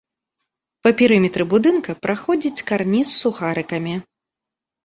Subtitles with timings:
[0.85, 3.95] Па перыметры будынка праходзіць карніз з сухарыкамі.